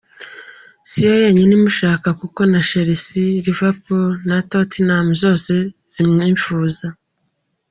Si 0.89 0.97
yo 1.05 1.11
yonyine 1.23 1.53
imushaka 1.59 2.07
kuko 2.21 2.39
na 2.51 2.59
Chelsea, 2.69 3.33
Liverpool 3.45 4.09
na 4.29 4.37
Tottenham 4.51 5.07
zose 5.23 5.53
zimwifuza. 5.93 6.87